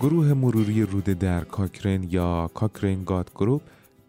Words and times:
گروه 0.00 0.32
مروری 0.32 0.82
روده 0.82 1.14
در 1.14 1.44
کاکرین 1.44 2.08
یا 2.10 2.50
Cochrane 2.54 3.04
Gut 3.04 3.30
Group 3.34 3.62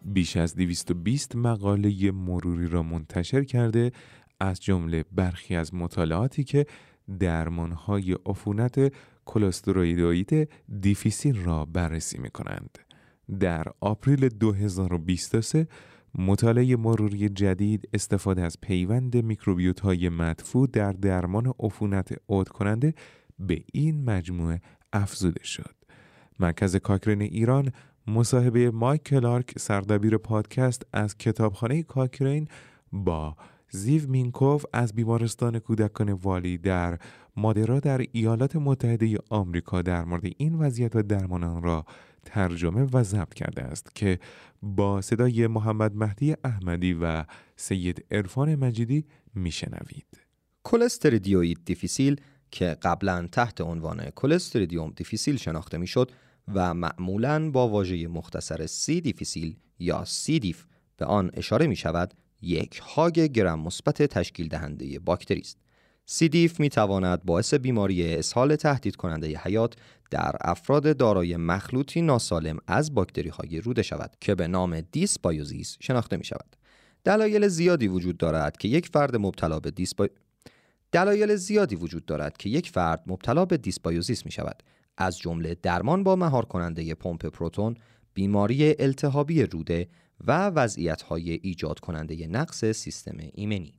بیش 0.04 0.36
از 0.36 0.54
220 0.54 1.36
مقاله 1.36 2.10
مروری 2.10 2.68
را 2.68 2.82
منتشر 2.82 3.44
کرده 3.44 3.92
از 4.40 4.60
جمله 4.60 5.04
برخی 5.12 5.56
از 5.56 5.74
مطالعاتی 5.74 6.44
که 6.44 6.66
درمانهای 7.18 8.16
عفونت 8.26 8.92
کلستریدیوئید 9.24 10.48
دیفیسیل 10.80 11.44
را 11.44 11.64
بررسی 11.64 12.18
می 12.18 12.30
کنند. 12.30 12.78
در 13.40 13.64
April 13.80 14.28
2023 14.28 15.68
مطالعه 16.14 16.76
مروری 16.76 17.28
جدید 17.28 17.88
استفاده 17.92 18.42
از 18.42 18.60
پیوند 18.60 19.16
میکروبیوتای 19.16 20.08
مدفوع 20.08 20.68
در 20.72 20.92
درمان 20.92 21.54
عفونت 21.60 22.14
عود 22.28 22.48
کننده 22.48 22.94
به 23.38 23.64
این 23.72 24.04
مجموعه 24.04 24.60
افزوده 24.92 25.44
شد. 25.44 25.79
مرکز 26.40 26.76
کاکرین 26.76 27.22
ایران 27.22 27.72
مصاحبه 28.06 28.70
مایک 28.70 29.02
کلارک 29.02 29.58
سردبیر 29.58 30.16
پادکست 30.16 30.86
از 30.92 31.18
کتابخانه 31.18 31.82
کاکرین 31.82 32.48
با 32.92 33.36
زیو 33.70 34.08
مینکوف 34.08 34.64
از 34.72 34.92
بیمارستان 34.92 35.58
کودکان 35.58 36.12
والی 36.12 36.58
در 36.58 36.98
مادرا 37.36 37.80
در 37.80 38.06
ایالات 38.12 38.56
متحده 38.56 39.18
آمریکا 39.30 39.82
در 39.82 40.04
مورد 40.04 40.24
این 40.36 40.54
وضعیت 40.54 40.96
و 40.96 41.02
درمان 41.02 41.62
را 41.62 41.84
ترجمه 42.24 42.88
و 42.92 43.02
ضبط 43.02 43.34
کرده 43.34 43.62
است 43.62 43.94
که 43.94 44.18
با 44.62 45.00
صدای 45.00 45.46
محمد 45.46 45.96
مهدی 45.96 46.36
احمدی 46.44 46.92
و 46.92 47.24
سید 47.56 48.04
عرفان 48.10 48.54
مجیدی 48.54 49.04
میشنوید. 49.34 50.20
کلستریدیوئید 50.64 51.58
دیفیسیل 51.64 52.20
که 52.50 52.76
قبلا 52.82 53.26
تحت 53.32 53.60
عنوان 53.60 54.10
کلستریدیوم 54.10 54.92
دیفیسیل 54.96 55.36
شناخته 55.36 55.78
می‌شد 55.78 56.10
و 56.54 56.74
معمولا 56.74 57.50
با 57.50 57.68
واژه 57.68 58.08
مختصر 58.08 58.66
C. 58.66 59.00
difficile 59.00 59.56
یا 59.78 60.04
C. 60.04 60.38
diff 60.38 60.64
به 60.96 61.04
آن 61.06 61.30
اشاره 61.34 61.66
می 61.66 61.76
شود 61.76 62.14
یک 62.42 62.80
هاگ 62.82 63.20
گرم 63.20 63.60
مثبت 63.60 64.02
تشکیل 64.02 64.48
دهنده 64.48 64.98
باکتری 64.98 65.40
است. 65.40 65.58
C. 66.06 66.24
diff 66.24 66.60
می 66.60 66.68
تواند 66.68 67.24
باعث 67.24 67.54
بیماری 67.54 68.14
اسهال 68.14 68.56
تهدید 68.56 68.96
کننده 68.96 69.38
حیات 69.38 69.74
در 70.10 70.36
افراد 70.40 70.96
دارای 70.96 71.36
مخلوطی 71.36 72.02
ناسالم 72.02 72.58
از 72.66 72.94
باکتری 72.94 73.28
های 73.28 73.60
روده 73.60 73.82
شود 73.82 74.16
که 74.20 74.34
به 74.34 74.48
نام 74.48 74.80
dysbiosis 74.80 75.76
شناخته 75.80 76.16
می 76.16 76.24
شود. 76.24 76.56
دلایل 77.04 77.48
زیادی 77.48 77.88
وجود 77.88 78.16
دارد 78.16 78.56
که 78.56 78.68
یک 78.68 78.88
فرد 78.88 79.16
مبتلا 79.16 79.60
به 79.60 79.70
دیسبا... 79.70 80.06
دلایل 80.92 81.36
زیادی 81.36 81.76
وجود 81.76 82.04
دارد 82.04 82.36
که 82.36 82.48
یک 82.48 82.70
فرد 82.70 83.02
مبتلا 83.06 83.44
به 83.44 83.56
dysbiosis 83.56 84.26
می 84.26 84.32
شود 84.32 84.62
از 84.96 85.18
جمله 85.18 85.56
درمان 85.62 86.04
با 86.04 86.16
مهار 86.16 86.44
کننده 86.44 86.94
پمپ 86.94 87.26
پروتون، 87.26 87.76
بیماری 88.14 88.74
التهابی 88.78 89.42
روده 89.42 89.88
و 90.26 90.48
وضعیت 90.48 91.02
های 91.02 91.30
ایجاد 91.30 91.80
کننده 91.80 92.26
نقص 92.26 92.64
سیستم 92.64 93.16
ایمنی. 93.34 93.74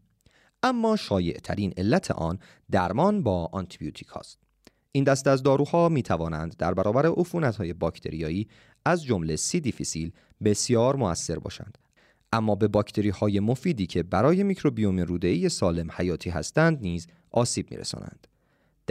اما 0.64 0.96
شایع 0.96 1.38
ترین 1.38 1.74
علت 1.78 2.12
آن 2.12 2.40
درمان 2.72 3.24
با 3.24 3.50
آنتیبیوتیک 3.52 4.08
هاست. 4.08 4.40
این 4.92 5.04
دست 5.04 5.28
از 5.28 5.44
داروها 5.44 5.90
می 5.90 6.04
توانند 6.04 6.58
در 6.58 6.74
برابر 6.74 7.06
عفونت 7.06 7.56
های 7.56 7.74
باکتریایی 7.74 8.48
از 8.86 9.04
جمله 9.04 9.36
C. 9.36 9.60
difficile 9.60 10.12
بسیار 10.44 10.96
موثر 10.96 11.40
باشند. 11.40 11.78
اما 12.34 12.56
به 12.56 12.68
باکتری 12.68 13.10
های 13.10 13.40
مفیدی 13.40 13.88
که 13.88 14.04
برای 14.04 14.44
میکروبیوم 14.44 15.00
روده‌ای 15.00 15.50
سالم 15.50 15.88
حیاتی 15.92 16.30
هستند 16.30 16.82
نیز 16.82 17.08
آسیب 17.32 17.72
می 17.72 17.78
رسانند. 17.78 18.28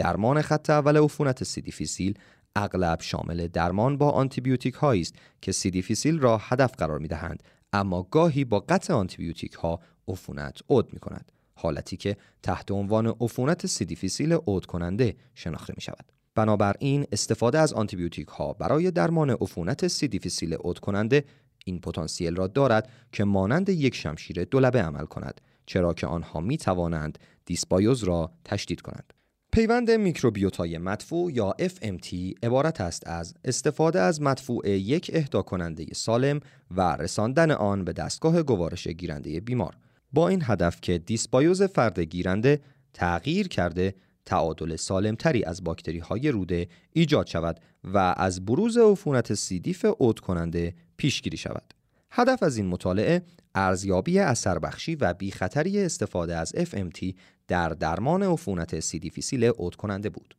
درمان 0.01 0.41
خط 0.41 0.69
اول 0.69 0.97
عفونت 0.97 1.43
C. 1.43 1.61
difficile 1.61 2.13
اغلب 2.55 3.01
شامل 3.01 3.47
درمان 3.47 3.97
با 3.97 4.11
آنتیبیوتیک 4.11 4.73
هایی 4.73 5.01
است 5.01 5.15
که 5.41 5.51
C. 5.51 5.71
difficile 5.71 6.19
را 6.19 6.37
هدف 6.37 6.75
قرار 6.77 6.99
می 6.99 7.07
دهند 7.07 7.43
اما 7.73 8.03
گاهی 8.03 8.45
با 8.45 8.59
قطع 8.59 8.93
آنتیبیوتیک 8.93 9.53
ها 9.53 9.79
عفونت 10.07 10.59
عود 10.69 10.93
می 10.93 10.99
کند. 10.99 11.31
حالتی 11.55 11.97
که 11.97 12.17
تحت 12.43 12.71
عنوان 12.71 13.07
عفونت 13.07 13.65
C. 13.65 13.77
difficile 13.77 14.33
عود 14.33 14.65
کننده 14.65 15.15
شناخته 15.35 15.73
می 15.75 15.81
شود. 15.81 16.11
بنابراین 16.35 17.05
استفاده 17.11 17.59
از 17.59 17.73
آنتیبیوتیک 17.73 18.27
ها 18.27 18.53
برای 18.53 18.91
درمان 18.91 19.29
عفونت 19.29 19.87
C. 19.87 19.99
difficile 19.99 20.53
عود 20.53 20.79
کننده 20.79 21.23
این 21.65 21.79
پتانسیل 21.79 22.35
را 22.35 22.47
دارد 22.47 22.89
که 23.11 23.23
مانند 23.23 23.69
یک 23.69 23.95
شمشیر 23.95 24.43
دولبه 24.43 24.81
عمل 24.81 25.05
کند 25.05 25.41
چرا 25.65 25.93
که 25.93 26.07
آنها 26.07 26.39
می 26.39 26.57
توانند 26.57 27.19
dysbiosis 27.45 28.03
را 28.03 28.31
تشدید 28.45 28.81
کنند. 28.81 29.13
پیوند 29.53 29.91
میکروبیوتای 29.91 30.77
مدفوع 30.77 31.33
یا 31.33 31.55
FMT 31.59 32.13
عبارت 32.43 32.81
است 32.81 33.07
از 33.07 33.33
استفاده 33.45 33.99
از 33.99 34.21
مدفوع 34.21 34.69
یک 34.69 35.11
اهدا 35.13 35.41
کننده 35.41 35.85
سالم 35.93 36.39
و 36.71 36.81
رساندن 36.95 37.51
آن 37.51 37.83
به 37.83 37.93
دستگاه 37.93 38.43
گوارش 38.43 38.87
گیرنده 38.87 39.39
بیمار 39.39 39.77
با 40.13 40.27
این 40.27 40.41
هدف 40.45 40.81
که 40.81 40.97
dysbiosis 40.97 41.63
فرد 41.63 41.99
گیرنده 41.99 42.59
تغییر 42.93 43.47
کرده 43.47 43.95
تعادل 44.25 44.75
سالمتری 44.75 45.43
از 45.43 45.63
باکتری 45.63 45.99
های 45.99 46.31
روده 46.31 46.67
ایجاد 46.93 47.27
شود 47.27 47.59
و 47.83 47.97
از 48.17 48.45
بروز 48.45 48.77
عفونت 48.77 49.33
سیدیف 49.33 49.85
عود 49.85 50.19
کننده 50.19 50.73
پیشگیری 50.97 51.37
شود. 51.37 51.73
هدف 52.11 52.43
از 52.43 52.57
این 52.57 52.67
مطالعه 52.67 53.21
ارزیابی 53.55 54.19
اثر 54.19 54.59
بخشی 54.59 54.95
و 54.95 55.13
بی 55.13 55.31
خطری 55.31 55.79
استفاده 55.79 56.35
از 56.35 56.53
FMT 56.55 57.13
در 57.47 57.69
درمان 57.69 58.23
عفونت 58.23 58.79
سیدیفیسیل 58.79 59.45
عود 59.45 59.75
کننده 59.75 60.09
بود. 60.09 60.35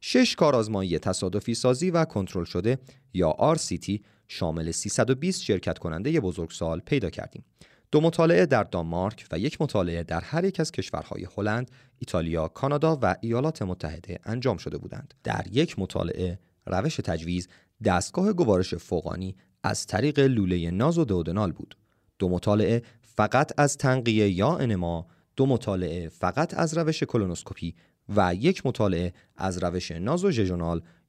شش 0.00 0.34
کارآزمایی 0.34 0.98
تصادفی 0.98 1.54
سازی 1.54 1.90
و 1.90 2.04
کنترل 2.04 2.44
شده 2.44 2.78
یا 3.14 3.36
RCT 3.54 4.00
شامل 4.28 4.70
320 4.70 5.42
شرکت 5.42 5.78
کننده 5.78 6.20
بزرگسال 6.20 6.80
پیدا 6.80 7.10
کردیم. 7.10 7.44
دو 7.92 8.00
مطالعه 8.00 8.46
در 8.46 8.62
دانمارک 8.62 9.26
و 9.32 9.38
یک 9.38 9.60
مطالعه 9.60 10.02
در 10.02 10.20
هر 10.20 10.44
یک 10.44 10.60
از 10.60 10.72
کشورهای 10.72 11.26
هلند، 11.36 11.70
ایتالیا، 11.98 12.48
کانادا 12.48 12.98
و 13.02 13.16
ایالات 13.20 13.62
متحده 13.62 14.18
انجام 14.24 14.56
شده 14.56 14.78
بودند. 14.78 15.14
در 15.24 15.46
یک 15.52 15.78
مطالعه 15.78 16.38
روش 16.66 16.96
تجویز 16.96 17.48
دستگاه 17.84 18.32
گوارش 18.32 18.74
فوقانی 18.74 19.36
از 19.62 19.86
طریق 19.86 20.18
لوله 20.18 20.70
ناز 20.70 20.98
و 20.98 21.04
دودنال 21.04 21.52
بود. 21.52 21.76
دو 22.18 22.28
مطالعه 22.28 22.82
فقط 23.02 23.52
از 23.60 23.76
تنقیه 23.76 24.30
یا 24.30 24.56
انما، 24.56 25.06
دو 25.36 25.46
مطالعه 25.46 26.08
فقط 26.08 26.54
از 26.54 26.78
روش 26.78 27.02
کلونوسکوپی 27.02 27.74
و 28.16 28.34
یک 28.34 28.66
مطالعه 28.66 29.12
از 29.36 29.62
روش 29.62 29.90
نازو 29.90 30.30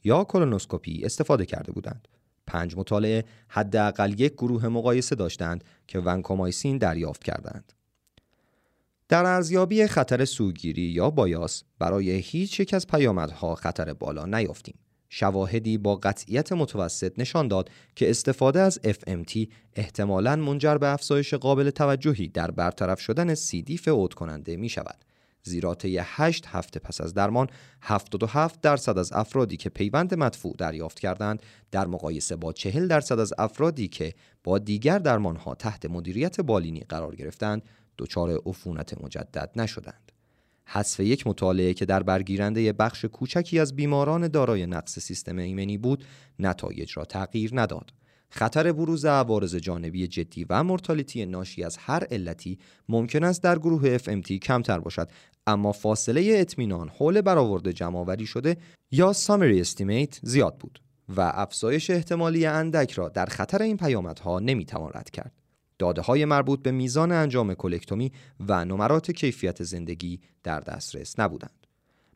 یا 0.04 0.24
کلونوسکوپی 0.24 1.06
استفاده 1.06 1.46
کرده 1.46 1.72
بودند. 1.72 2.08
پنج 2.48 2.78
مطالعه 2.78 3.26
حداقل 3.48 4.20
یک 4.20 4.34
گروه 4.34 4.68
مقایسه 4.68 5.16
داشتند 5.16 5.64
که 5.88 6.00
ونکومایسین 6.00 6.78
دریافت 6.78 7.24
کردند. 7.24 7.74
در 9.10 9.26
ارزیابی 9.26 9.88
خطر 9.88 10.26
سوگیری 10.26 10.82
یا 10.82 11.10
بایاس 11.10 11.64
برای 11.80 12.12
هیچ 12.12 12.60
یک 12.60 12.74
از 12.74 12.88
پیامدها 12.88 13.56
خطر 13.56 13.94
بالا 13.94 14.26
نیافتیم. 14.26 14.80
شواهدی 15.10 15.78
با 15.78 15.96
قطعیت 15.96 16.52
متوسط 16.52 17.14
نشان 17.18 17.48
داد 17.48 17.70
که 17.96 18.10
استفاده 18.10 18.60
از 18.60 18.80
FMT 18.84 19.48
احتمالاً 19.76 20.36
منجر 20.36 20.78
به 20.78 20.88
افزایش 20.88 21.34
قابل 21.34 21.70
توجهی 21.70 22.28
در 22.28 22.52
برطرف 22.52 23.00
شدن 23.00 23.36
سیدیف 23.36 23.88
عود 23.88 24.14
کننده 24.14 24.58
می 24.58 24.70
شود. 24.70 24.98
زیرا 25.44 25.76
طی 25.76 25.98
8 26.02 26.46
هفته 26.48 26.80
پس 26.80 27.02
از 27.02 27.14
درمان 27.14 27.48
77 27.82 28.62
درصد 28.62 28.98
از 28.98 29.14
افرادی 29.14 29.58
که 29.58 29.70
پیوند 29.70 30.14
مدفوع 30.14 30.56
دریافت 30.58 31.00
کردند 31.00 31.42
در 31.72 31.88
مقایسه 31.88 32.36
با 32.36 32.54
40 32.54 32.88
درصد 32.88 33.20
از 33.20 33.34
افرادی 33.38 33.88
که 33.88 34.14
با 34.44 34.58
دیگر 34.58 35.00
درمانها 35.00 35.56
تحت 35.56 35.86
مدیریت 35.86 36.42
بالینی 36.42 36.80
قرار 36.80 37.16
گرفتند 37.16 37.62
دچار 37.98 38.42
عفونت 38.46 39.04
مجدد 39.04 39.52
نشدند. 39.56 40.12
حذف 40.78 41.00
یک 41.00 41.28
مطالعه 41.28 41.74
که 41.74 41.86
در 41.86 42.04
برگیرنده 42.04 42.74
بخش 42.74 43.06
کوچکی 43.06 43.60
از 43.60 43.76
بیماران 43.76 44.28
دارای 44.28 44.66
نقص 44.66 45.00
سیستم 45.00 45.38
ایمنی 45.38 45.78
بود 45.78 46.04
نتایج 46.40 46.94
را 46.96 47.06
تغییر 47.06 47.52
نداد. 47.54 47.94
خطر 48.30 48.72
بروز 48.72 49.06
عوارض 49.06 49.56
جانبی 49.56 50.08
جدی 50.08 50.46
و 50.50 50.64
مرتالیتی 50.64 51.26
ناشی 51.26 51.64
از 51.64 51.78
هر 51.78 52.04
علتی 52.04 52.60
ممکن 52.90 53.24
است 53.24 53.44
در 53.44 53.60
گروه 53.60 53.98
FMT 53.98 54.32
کمتر 54.32 54.80
باشد 54.80 55.10
اما 55.48 55.72
فاصله 55.72 56.36
اطمینان 56.36 56.90
حول 56.90 57.22
برآورد 57.22 57.72
جمعآوری 57.72 58.26
شده 58.26 58.58
یا 58.92 59.14
سامری 59.14 59.62
استیمیت 59.62 60.20
زیاد 60.24 60.58
بود 60.58 60.80
و 61.10 61.22
افزایش 61.22 61.90
احتمالی 61.90 62.46
اندک 62.46 62.92
را 62.92 63.10
در 63.10 63.26
خطر 63.26 63.62
این 63.62 63.78
پیامدها 63.78 64.40
نمی‌توان 64.40 64.92
رد 64.94 65.10
کرد. 65.10 65.47
داده 65.80 66.02
های 66.02 66.26
مربوط 66.26 66.62
به 66.62 66.72
میزان 66.72 67.12
انجام 67.12 67.54
کلکتومی 67.54 68.12
و 68.48 68.66
نمرات 68.66 69.12
کیفیت 69.12 69.64
زندگی 69.64 70.20
در 70.44 70.60
دسترس 70.60 71.20
نبودند. 71.20 71.68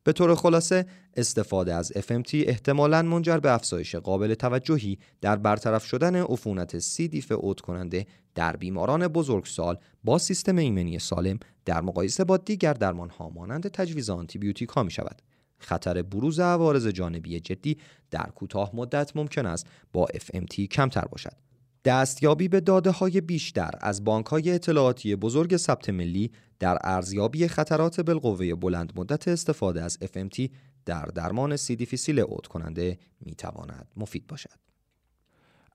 به 0.04 0.14
طور 0.14 0.36
خلاصه 0.36 0.86
استفاده 1.18 1.74
از 1.74 1.92
FMT 1.92 2.34
احتمالاً 2.34 3.02
منجر 3.02 3.38
به 3.38 3.54
افزایش 3.54 3.96
قابل 3.96 4.34
توجهی 4.34 4.98
در 5.22 5.36
برطرف 5.36 5.86
شدن 5.86 6.16
عفونت 6.16 6.80
سی 6.80 7.08
دیف 7.08 7.32
اوت 7.32 7.62
کننده 7.62 8.06
در 8.36 8.56
بیماران 8.56 9.08
بزرگسال 9.08 9.78
با 10.04 10.18
سیستم 10.18 10.58
ایمنی 10.58 11.00
سالم 11.00 11.40
در 11.66 11.82
مقایسه 11.82 12.24
با 12.24 12.38
دیگر 12.38 12.74
درمان 12.74 13.10
ها 13.10 13.30
مانند 13.30 13.68
تجویز 13.68 14.10
آنتیبیوتیک 14.10 14.70
ها 14.70 14.84
می 14.84 14.92
شود. 14.92 15.22
خطر 15.58 16.02
بروز 16.02 16.40
عوارض 16.40 16.88
جانبی 16.88 17.40
جدی 17.40 17.78
در 18.12 18.30
کوتاه 18.36 18.72
مدت 18.74 19.16
ممکن 19.16 19.46
است 19.46 19.68
با 19.94 20.08
FMT 20.08 20.62
کمتر 20.62 21.06
باشد. 21.06 21.51
دستیابی 21.86 22.48
به 22.48 22.60
داده 22.60 22.92
های 22.92 23.22
بیشتر 23.22 23.72
از 23.82 24.04
بانک 24.04 24.26
های 24.26 24.52
اطلاعاتی 24.52 25.16
بزرگ 25.16 25.58
ثبت 25.58 25.90
ملی 25.90 26.32
در 26.60 26.78
ارزیابی 26.84 27.48
خطرات 27.48 28.02
بالقوه 28.02 28.56
بلند 28.56 28.94
مدت 28.96 29.28
استفاده 29.28 29.84
از 29.84 29.98
FMT 30.04 30.50
در 30.86 31.06
درمان 31.06 31.56
سی 31.56 31.76
دیفیسیل 31.76 32.20
اوت 32.20 32.48
کننده 32.48 32.98
می 33.22 33.36
تواند 33.36 33.88
مفید 33.98 34.28
باشد. 34.28 34.60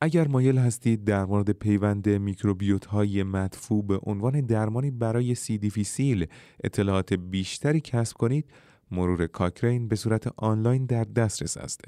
اگر 0.00 0.28
مایل 0.28 0.58
هستید 0.58 1.04
در 1.04 1.24
مورد 1.24 1.50
پیوند 1.50 2.08
میکروبیوت 2.08 2.84
های 2.84 3.22
مدفوع 3.22 3.86
به 3.86 3.98
عنوان 4.02 4.40
درمانی 4.40 4.90
برای 4.90 5.34
سی 5.34 5.58
دیفیسیل 5.58 6.26
اطلاعات 6.64 7.12
بیشتری 7.12 7.80
کسب 7.80 8.16
کنید 8.16 8.50
مرور 8.90 9.26
کاکرین 9.26 9.88
به 9.88 9.96
صورت 9.96 10.26
آنلاین 10.36 10.86
در 10.86 11.04
دسترس 11.04 11.56
است. 11.56 11.80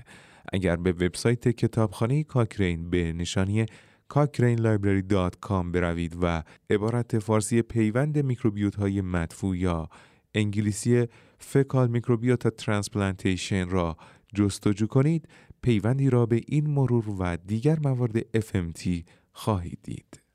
اگر 0.53 0.77
به 0.77 0.93
وبسایت 0.93 1.49
کتابخانه 1.49 2.25
کاکرین 2.25 2.91
به 2.91 3.13
نشانی 3.13 3.67
cochranelibrary.com 4.15 5.73
بروید 5.73 6.17
و 6.23 6.43
عبارت 6.71 7.19
فارسی 7.19 7.63
پیوند 7.63 8.19
میکروبیوتای 8.19 9.01
مدفوع 9.01 9.59
یا 9.59 9.89
انگلیسی 10.35 11.07
fecal 11.39 11.89
microbiota 11.89 12.51
transplantation 12.51 13.69
را 13.69 13.97
جستجو 14.35 14.87
کنید 14.87 15.29
پیوندی 15.63 16.11
را 16.11 16.27
به 16.27 16.43
این 16.49 16.71
مرور 16.71 17.11
و 17.11 17.37
دیگر 17.37 17.79
موارد 17.79 18.21
FMT 18.21 18.89
خواهید 19.33 19.79
دید. 19.83 20.28